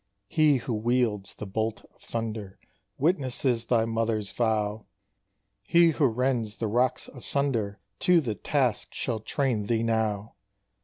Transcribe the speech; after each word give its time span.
HE 0.29 0.57
who 0.65 0.73
wields 0.73 1.35
the 1.35 1.45
bolt 1.45 1.85
of 1.93 2.01
thunder 2.01 2.57
Witnesses 2.97 3.65
thy 3.65 3.85
Mother's 3.85 4.31
vow! 4.31 4.87
HE 5.61 5.89
who 5.91 6.07
rends 6.07 6.55
the 6.55 6.65
rocks 6.67 7.07
asunder 7.09 7.77
To 7.99 8.19
the 8.19 8.33
task 8.33 8.95
shall 8.95 9.19
train 9.19 9.67
thee 9.67 9.83
now! 9.83 10.33